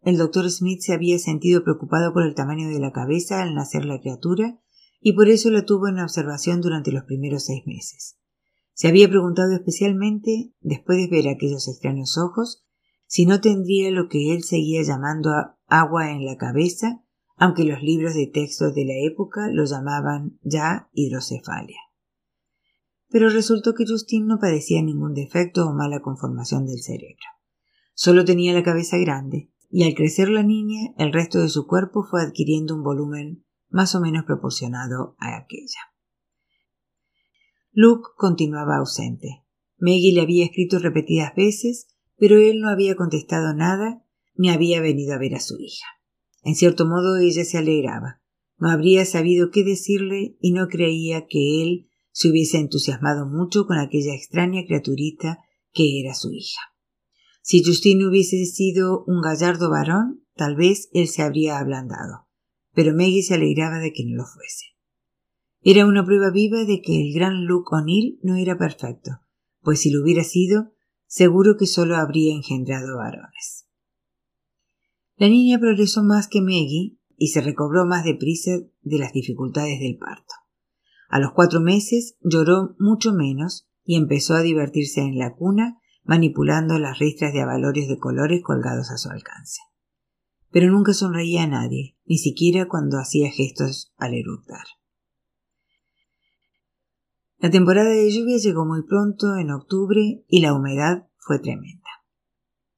[0.02, 3.86] el doctor Smith se había sentido preocupado por el tamaño de la cabeza al nacer
[3.86, 4.60] la criatura
[4.99, 8.17] y por eso la tuvo en observación durante los primeros seis meses.
[8.73, 12.65] Se había preguntado especialmente, después de ver aquellos extraños ojos,
[13.06, 15.32] si no tendría lo que él seguía llamando
[15.67, 17.04] agua en la cabeza,
[17.38, 21.80] aunque los libros de texto de la época lo llamaban ya hidrocefalia.
[23.10, 27.23] pero resultó que Justin no padecía ningún defecto o mala conformación del cerebro.
[27.93, 32.03] Solo tenía la cabeza grande, y al crecer la niña, el resto de su cuerpo
[32.03, 35.79] fue adquiriendo un volumen más o menos proporcionado a aquella.
[37.71, 39.43] Luke continuaba ausente.
[39.77, 45.15] Maggie le había escrito repetidas veces, pero él no había contestado nada ni había venido
[45.15, 45.86] a ver a su hija.
[46.43, 48.21] En cierto modo ella se alegraba.
[48.58, 53.79] No habría sabido qué decirle y no creía que él se hubiese entusiasmado mucho con
[53.79, 55.39] aquella extraña criaturita
[55.73, 56.72] que era su hija.
[57.45, 62.25] Si Justin hubiese sido un gallardo varón, tal vez él se habría ablandado,
[62.73, 64.67] pero Maggie se alegraba de que no lo fuese.
[65.62, 69.19] Era una prueba viva de que el gran Luke O'Neill no era perfecto,
[69.62, 70.71] pues si lo hubiera sido,
[71.06, 73.67] seguro que solo habría engendrado varones.
[75.17, 78.51] La niña progresó más que Maggie y se recobró más deprisa
[78.84, 80.34] de las dificultades del parto.
[81.10, 86.77] A los cuatro meses lloró mucho menos y empezó a divertirse en la cuna manipulando
[86.79, 89.61] las ristras de avalorios de colores colgados a su alcance.
[90.51, 94.65] Pero nunca sonreía a nadie, ni siquiera cuando hacía gestos al eructar.
[97.39, 101.89] La temporada de lluvia llegó muy pronto, en octubre, y la humedad fue tremenda.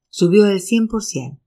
[0.10, 1.40] Subió al cien por cien,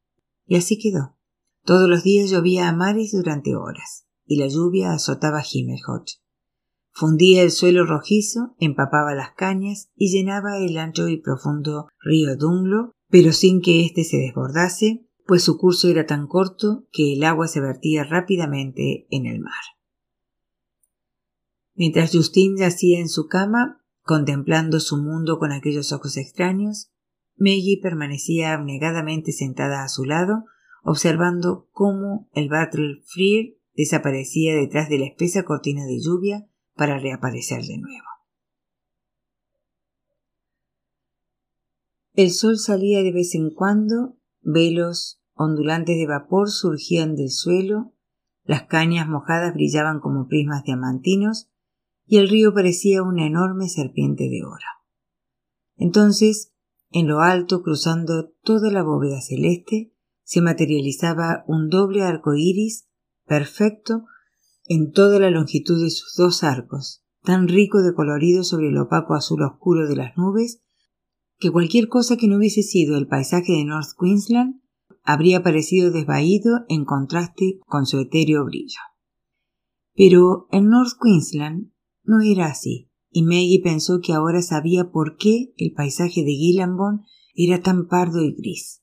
[0.46, 1.16] y así quedó.
[1.64, 6.20] Todos los días llovía a mares durante horas, y la lluvia azotaba Himmelhoch.
[6.98, 12.90] Fundía el suelo rojizo, empapaba las cañas y llenaba el ancho y profundo río Dunlo,
[13.08, 17.46] pero sin que éste se desbordase, pues su curso era tan corto que el agua
[17.46, 19.52] se vertía rápidamente en el mar.
[21.76, 26.90] Mientras Justin yacía en su cama, contemplando su mundo con aquellos ojos extraños,
[27.37, 30.46] Maggie permanecía abnegadamente sentada a su lado,
[30.82, 37.64] observando cómo el Battle Freer desaparecía detrás de la espesa cortina de lluvia para reaparecer
[37.64, 38.06] de nuevo.
[42.14, 47.92] El sol salía de vez en cuando, velos ondulantes de vapor surgían del suelo,
[48.44, 51.50] las cañas mojadas brillaban como prismas diamantinos
[52.06, 54.64] y el río parecía una enorme serpiente de oro.
[55.76, 56.54] Entonces,
[56.90, 62.88] en lo alto, cruzando toda la bóveda celeste, se materializaba un doble arco iris
[63.26, 64.06] perfecto
[64.68, 69.14] en toda la longitud de sus dos arcos, tan rico de colorido sobre el opaco
[69.14, 70.62] azul oscuro de las nubes,
[71.38, 74.61] que cualquier cosa que no hubiese sido el paisaje de North Queensland
[75.02, 78.81] habría parecido desvaído en contraste con su etéreo brillo.
[79.94, 81.72] Pero en North Queensland
[82.04, 87.04] no era así, y Maggie pensó que ahora sabía por qué el paisaje de Gillanbon
[87.35, 88.83] era tan pardo y gris.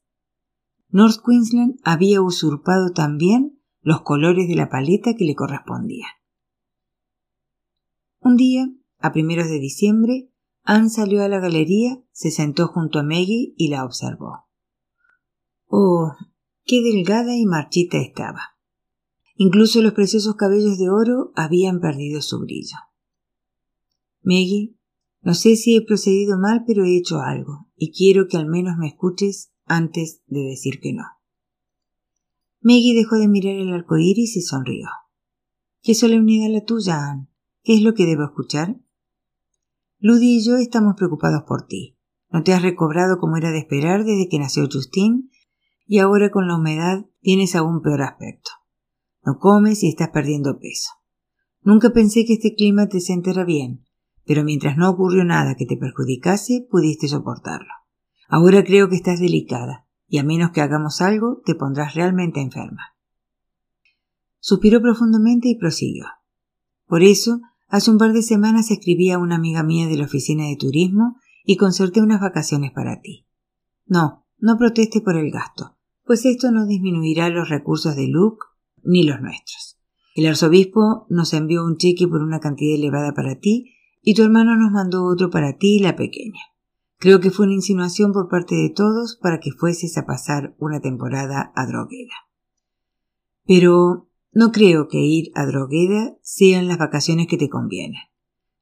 [0.89, 3.54] North Queensland había usurpado también
[3.85, 6.09] los colores de la paleta que le correspondían.
[8.19, 8.67] Un día,
[8.97, 10.31] a primeros de diciembre,
[10.63, 14.47] Anne salió a la galería, se sentó junto a Maggie y la observó.
[15.67, 16.13] Oh,
[16.63, 18.57] qué delgada y marchita estaba.
[19.35, 22.77] Incluso los preciosos cabellos de oro habían perdido su brillo.
[24.23, 24.75] Maggie,
[25.21, 28.77] no sé si he procedido mal, pero he hecho algo, y quiero que al menos
[28.79, 31.03] me escuches antes de decir que no.
[32.67, 34.87] Maggie dejó de mirar el arco iris y sonrió.
[35.83, 37.27] Qué solemnidad la tuya, Anne.
[37.61, 38.75] ¿Qué es lo que debo escuchar?
[39.99, 41.95] Ludy y yo estamos preocupados por ti.
[42.31, 45.29] No te has recobrado como era de esperar desde que nació Justin,
[45.85, 48.49] y ahora con la humedad tienes aún peor aspecto.
[49.23, 50.89] No comes y estás perdiendo peso.
[51.61, 53.85] Nunca pensé que este clima te sentara bien,
[54.25, 57.73] pero mientras no ocurrió nada que te perjudicase, pudiste soportarlo.
[58.27, 59.84] Ahora creo que estás delicada,
[60.15, 62.95] y a menos que hagamos algo, te pondrás realmente enferma.
[64.39, 66.05] Suspiró profundamente y prosiguió.
[66.87, 70.45] Por eso, hace un par de semanas escribí a una amiga mía de la oficina
[70.45, 73.25] de turismo y concerté unas vacaciones para ti.
[73.85, 75.75] No, no proteste por el gasto,
[76.05, 78.45] pues esto no disminuirá los recursos de Luke
[78.83, 79.77] ni los nuestros.
[80.15, 84.55] El arzobispo nos envió un cheque por una cantidad elevada para ti y tu hermano
[84.55, 86.39] nos mandó otro para ti y la pequeña.
[86.97, 90.79] Creo que fue una insinuación por parte de todos para que fueses a pasar una
[90.79, 92.13] temporada a Drogueda.
[93.45, 98.01] Pero no creo que ir a Drogueda sean las vacaciones que te convienen.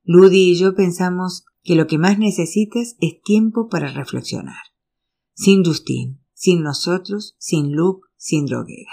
[0.03, 4.61] Ludy y yo pensamos que lo que más necesitas es tiempo para reflexionar.
[5.33, 8.91] Sin Justin, sin nosotros, sin Luke, sin Drogueda.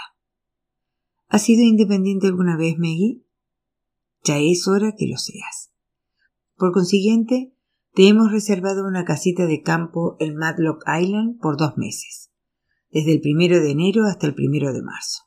[1.27, 3.23] ¿Has sido independiente alguna vez, Maggie?
[4.23, 5.71] Ya es hora que lo seas.
[6.55, 7.53] Por consiguiente,
[7.93, 12.31] te hemos reservado una casita de campo en Madlock Island por dos meses,
[12.89, 15.23] desde el primero de enero hasta el primero de marzo.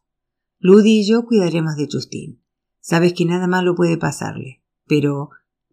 [0.61, 2.43] Ludy y yo cuidaremos de Justin.
[2.81, 5.29] Sabes que nada malo puede pasarle, pero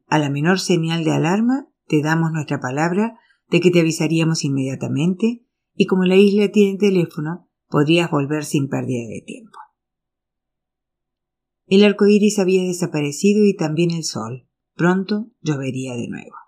[0.08, 3.18] a la menor señal de alarma, te damos nuestra palabra
[3.50, 9.08] de que te avisaríamos inmediatamente y como la isla tiene teléfono, podrías volver sin pérdida
[9.08, 9.58] de tiempo.
[11.68, 14.46] El arco iris había desaparecido y también el sol.
[14.76, 16.41] Pronto llovería de nuevo.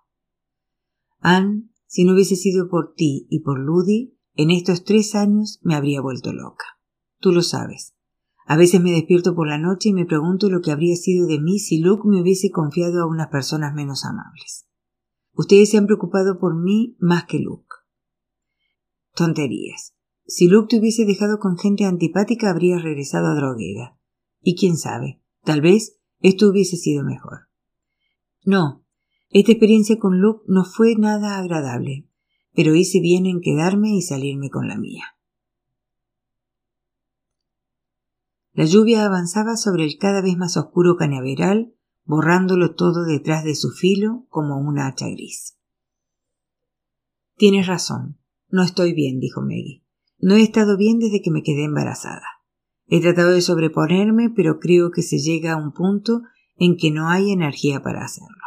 [1.24, 5.74] Anne, si no hubiese sido por ti y por Ludy, en estos tres años me
[5.74, 6.66] habría vuelto loca.
[7.20, 7.96] Tú lo sabes.
[8.46, 11.40] A veces me despierto por la noche y me pregunto lo que habría sido de
[11.40, 14.68] mí si Luke me hubiese confiado a unas personas menos amables.
[15.32, 17.74] Ustedes se han preocupado por mí más que Luke.
[19.16, 19.96] Tonterías.
[20.26, 23.98] Si Luke te hubiese dejado con gente antipática, habría regresado a Drogueda.
[24.42, 27.48] Y quién sabe, tal vez esto hubiese sido mejor.
[28.44, 28.83] No,
[29.34, 32.08] esta experiencia con Luke no fue nada agradable,
[32.54, 35.06] pero hice bien en quedarme y salirme con la mía.
[38.54, 41.74] La lluvia avanzaba sobre el cada vez más oscuro cañaveral,
[42.06, 45.58] borrándolo todo detrás de su filo como una hacha gris.
[47.36, 48.20] Tienes razón.
[48.50, 49.84] No estoy bien, dijo Maggie.
[50.20, 52.28] No he estado bien desde que me quedé embarazada.
[52.86, 56.22] He tratado de sobreponerme, pero creo que se llega a un punto
[56.56, 58.44] en que no hay energía para hacerlo.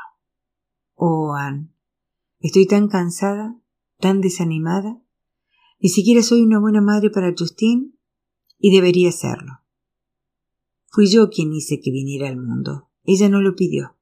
[0.96, 1.68] Oh, Anne,
[2.40, 3.60] estoy tan cansada,
[4.00, 5.02] tan desanimada.
[5.78, 7.92] Ni siquiera soy una buena madre para Justine
[8.58, 9.60] y debería serlo.
[10.86, 12.88] Fui yo quien hice que viniera al mundo.
[13.04, 13.98] Ella no lo pidió.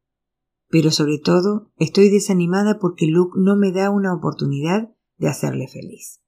[0.69, 6.21] Pero sobre todo, estoy desanimada porque Luke no me da una oportunidad de hacerle feliz.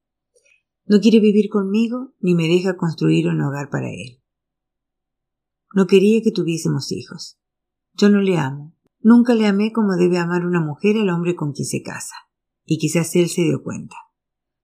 [0.84, 4.20] No quiere vivir conmigo ni me deja construir un hogar para él.
[5.74, 7.38] No quería que tuviésemos hijos.
[7.94, 8.75] Yo no le amo.
[9.06, 12.16] Nunca le amé como debe amar una mujer al hombre con quien se casa.
[12.64, 13.94] Y quizás él se dio cuenta.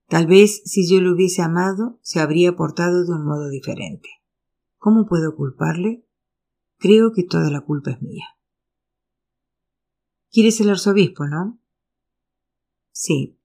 [0.09, 4.09] Tal vez si yo lo hubiese amado, se habría portado de un modo diferente.
[4.79, 6.05] ¿Cómo puedo culparle?
[6.77, 8.25] Creo que toda la culpa es mía.
[10.29, 11.61] ¿Quieres el arzobispo, no?
[12.91, 13.39] Sí,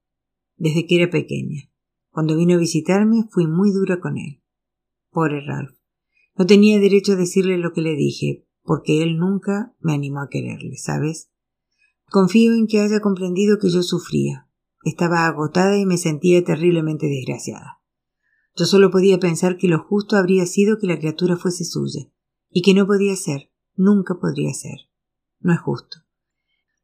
[0.56, 1.70] desde que era pequeña.
[2.10, 4.42] Cuando vino a visitarme fui muy dura con él.
[5.10, 5.78] Pobre Ralph.
[6.34, 10.28] No tenía derecho a decirle lo que le dije, porque él nunca me animó a
[10.28, 11.30] quererle, ¿sabes?
[12.10, 14.46] Confío en que haya comprendido que yo sufría.
[14.84, 17.80] Estaba agotada y me sentía terriblemente desgraciada.
[18.54, 22.12] Yo solo podía pensar que lo justo habría sido que la criatura fuese suya,
[22.50, 24.80] y que no podía ser, nunca podría ser.
[25.40, 26.00] No es justo.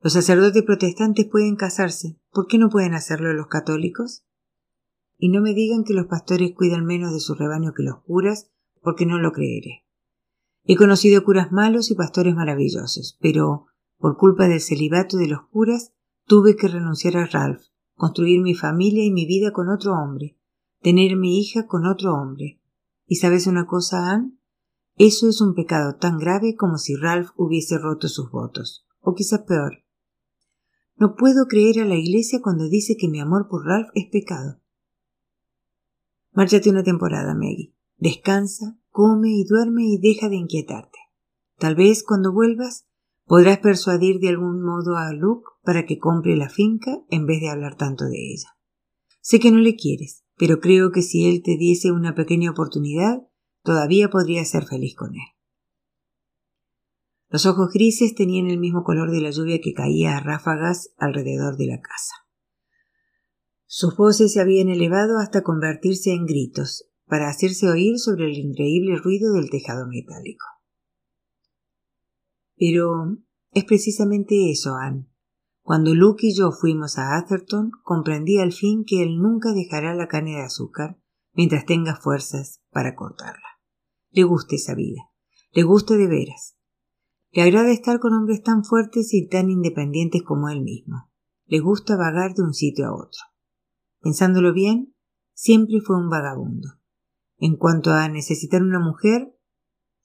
[0.00, 4.24] Los sacerdotes protestantes pueden casarse, ¿por qué no pueden hacerlo los católicos?
[5.18, 8.50] Y no me digan que los pastores cuidan menos de su rebaño que los curas,
[8.80, 9.83] porque no lo creeré.
[10.64, 13.66] He conocido curas malos y pastores maravillosos, pero,
[13.98, 15.92] por culpa del celibato de los curas,
[16.26, 17.62] tuve que renunciar a Ralph,
[17.94, 20.38] construir mi familia y mi vida con otro hombre,
[20.80, 22.60] tener mi hija con otro hombre.
[23.06, 24.32] ¿Y sabes una cosa, Anne?
[24.96, 29.40] Eso es un pecado tan grave como si Ralph hubiese roto sus votos, o quizás
[29.40, 29.84] peor.
[30.96, 34.60] No puedo creer a la Iglesia cuando dice que mi amor por Ralph es pecado.
[36.32, 37.74] Márchate una temporada, Maggie.
[37.96, 41.00] Descansa, come y duerme y deja de inquietarte.
[41.58, 42.86] Tal vez cuando vuelvas
[43.24, 47.50] podrás persuadir de algún modo a Luke para que compre la finca en vez de
[47.50, 48.50] hablar tanto de ella.
[49.20, 53.26] Sé que no le quieres, pero creo que si él te diese una pequeña oportunidad,
[53.64, 55.26] todavía podría ser feliz con él.
[57.30, 61.56] Los ojos grises tenían el mismo color de la lluvia que caía a ráfagas alrededor
[61.56, 62.14] de la casa.
[63.66, 68.96] Sus voces se habían elevado hasta convertirse en gritos, para hacerse oír sobre el increíble
[68.96, 70.44] ruido del tejado metálico.
[72.56, 73.18] Pero
[73.52, 75.08] es precisamente eso, Anne,
[75.62, 80.08] cuando Luke y yo fuimos a Atherton, comprendí al fin que él nunca dejará la
[80.08, 80.98] caña de azúcar
[81.34, 83.60] mientras tenga fuerzas para cortarla.
[84.10, 85.02] Le gusta esa vida.
[85.52, 86.56] Le gusta de veras.
[87.30, 91.12] Le agrada estar con hombres tan fuertes y tan independientes como él mismo.
[91.46, 93.20] Le gusta vagar de un sitio a otro.
[94.00, 94.96] Pensándolo bien,
[95.32, 96.70] siempre fue un vagabundo.
[97.44, 99.38] En cuanto a necesitar una mujer,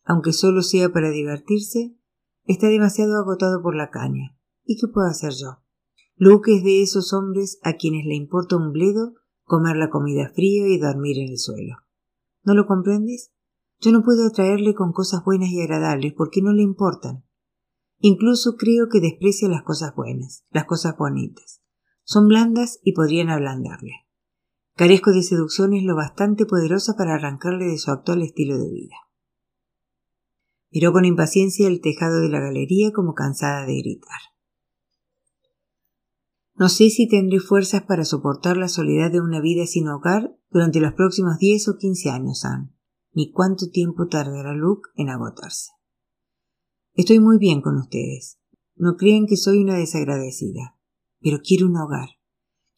[0.03, 1.95] aunque solo sea para divertirse,
[2.43, 5.63] está demasiado agotado por la caña ¿Y qué puedo hacer yo?
[6.17, 9.13] Luke es de esos hombres a quienes le importa un bledo
[9.45, 11.77] comer la comida fría y dormir en el suelo.
[12.43, 13.31] ¿No lo comprendes?
[13.79, 17.23] Yo no puedo atraerle con cosas buenas y agradables porque no le importan.
[17.99, 21.61] Incluso creo que desprecia las cosas buenas, las cosas bonitas.
[22.03, 24.08] Son blandas y podrían ablandarle.
[24.79, 28.95] Carezco de seducciones lo bastante poderosa para arrancarle de su actual estilo de vida.
[30.71, 34.21] Miró con impaciencia el tejado de la galería como cansada de gritar.
[36.55, 40.79] No sé si tendré fuerzas para soportar la soledad de una vida sin hogar durante
[40.79, 42.73] los próximos diez o quince años, Anne,
[43.11, 45.71] ni cuánto tiempo tardará Luke en agotarse.
[46.93, 48.39] Estoy muy bien con ustedes.
[48.77, 50.77] no crean que soy una desagradecida,
[51.19, 52.18] pero quiero un hogar.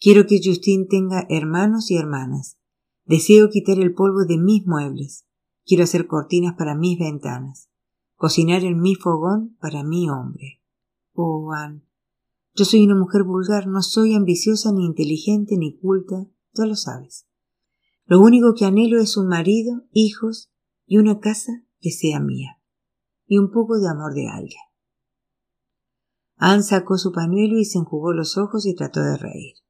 [0.04, 2.58] Quiero que Justin tenga hermanos y hermanas.
[3.06, 5.28] Deseo quitar el polvo de mis muebles.
[5.64, 7.70] Quiero hacer cortinas para mis ventanas.
[8.16, 10.60] Cocinar en mi fogón para mi hombre.
[11.14, 11.84] Oh, Anne,
[12.56, 16.26] yo soy una mujer vulgar, no soy ambiciosa, ni inteligente, ni culta,
[16.56, 17.28] ya lo sabes.
[18.06, 20.52] Lo único que anhelo es un marido, hijos
[20.88, 22.60] y una casa que sea mía.
[23.28, 24.62] Y un poco de amor de alguien.
[26.38, 29.62] Anne sacó su pañuelo y se enjugó los ojos y trató de reír.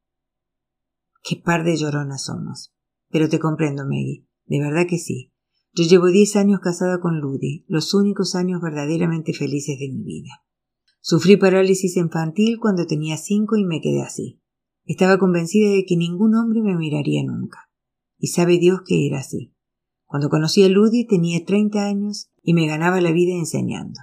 [1.24, 2.74] Qué par de lloronas somos.
[3.09, 4.26] Pero te comprendo, Maggie.
[4.45, 5.32] De verdad que sí.
[5.74, 10.43] Yo llevo diez años casada con Ludy, los únicos años verdaderamente felices de mi vida.
[10.99, 14.41] Sufrí parálisis infantil cuando tenía cinco y me quedé así.
[14.86, 17.69] Estaba convencida de que ningún hombre me miraría nunca.
[18.17, 19.53] Y sabe Dios que era así.
[20.05, 23.99] Cuando conocí a Ludi tenía treinta años y me ganaba la vida enseñando.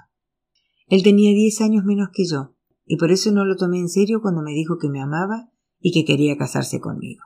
[0.87, 2.57] Él tenía diez años menos que yo,
[2.87, 5.93] y por eso no lo tomé en serio cuando me dijo que me amaba y
[5.93, 7.23] que quería casarse conmigo.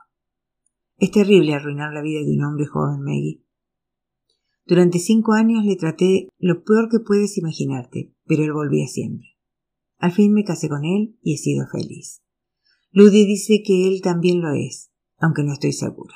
[0.97, 3.43] Es terrible arruinar la vida de un hombre joven, Maggie.
[4.65, 9.27] Durante cinco años le traté lo peor que puedes imaginarte, pero él volvía siempre.
[9.97, 12.21] Al fin me casé con él y he sido feliz.
[12.91, 16.15] Ludy dice que él también lo es, aunque no estoy segura.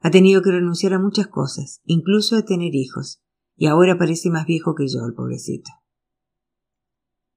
[0.00, 3.22] Ha tenido que renunciar a muchas cosas, incluso a tener hijos,
[3.56, 5.70] y ahora parece más viejo que yo, el pobrecito.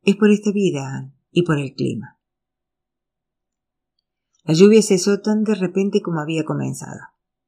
[0.04, 2.21] Es por esta vida, Anne, y por el clima.
[4.44, 7.00] La lluvia cesó tan de repente como había comenzado.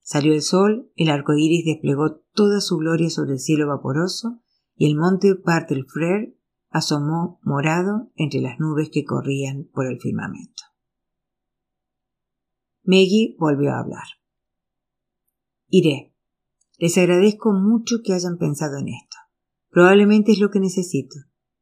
[0.02, 4.42] Salió el sol, el arco iris desplegó toda su gloria sobre el cielo vaporoso,
[4.76, 6.38] y el monte Partelfrere
[6.70, 10.64] asomó morado entre las nubes que corrían por el firmamento.
[12.84, 14.04] Maggie volvió a hablar.
[15.68, 16.14] Iré.
[16.78, 19.18] Les agradezco mucho que hayan pensado en esto.
[19.70, 21.16] Probablemente es lo que necesito.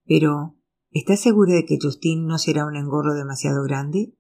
[0.06, 0.58] Pero,
[0.90, 4.16] ¿estás segura de que Justin no será un engorro demasiado grande?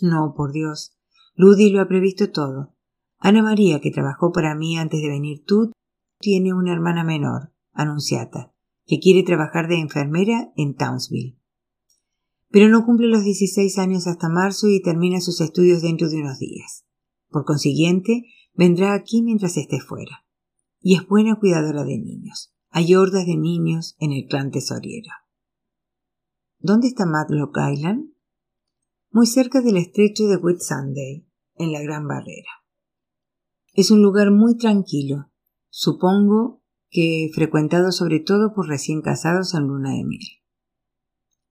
[0.00, 0.96] No, por Dios.
[1.34, 2.74] Ludy lo ha previsto todo.
[3.18, 5.72] Ana María, que trabajó para mí antes de venir tú,
[6.18, 8.52] tiene una hermana menor, anunciata,
[8.86, 11.38] que quiere trabajar de enfermera en Townsville.
[12.50, 16.38] Pero no cumple los 16 años hasta marzo y termina sus estudios dentro de unos
[16.38, 16.84] días.
[17.28, 18.24] Por consiguiente,
[18.54, 20.24] vendrá aquí mientras esté fuera.
[20.80, 22.52] Y es buena cuidadora de niños.
[22.70, 25.10] Hay hordas de niños en el clan tesoriero.
[26.58, 28.09] ¿Dónde está Matlock Island?
[29.12, 32.62] Muy cerca del estrecho de Whitsunday, en la Gran Barrera.
[33.74, 35.32] Es un lugar muy tranquilo.
[35.68, 40.28] Supongo que frecuentado sobre todo por recién casados en luna de miel.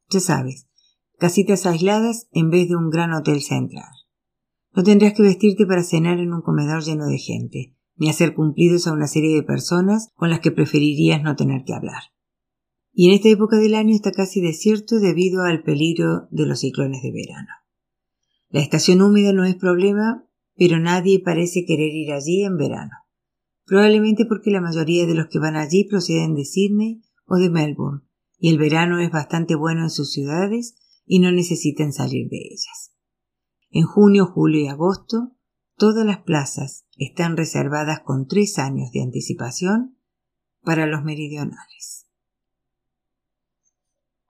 [0.09, 0.69] Ya sabes,
[1.17, 3.91] casitas aisladas en vez de un gran hotel central.
[4.73, 8.87] No tendrás que vestirte para cenar en un comedor lleno de gente, ni hacer cumplidos
[8.87, 12.03] a una serie de personas con las que preferirías no tener que hablar.
[12.99, 17.01] Y en esta época del año está casi desierto debido al peligro de los ciclones
[17.01, 17.53] de verano.
[18.49, 22.91] La estación húmeda no es problema, pero nadie parece querer ir allí en verano
[23.69, 28.01] probablemente porque la mayoría de los que van allí proceden de Sydney o de Melbourne,
[28.39, 30.75] y el verano es bastante bueno en sus ciudades
[31.05, 32.95] y no necesitan salir de ellas.
[33.69, 35.35] En junio, julio y agosto,
[35.77, 39.99] todas las plazas están reservadas con tres años de anticipación
[40.63, 42.08] para los meridionales.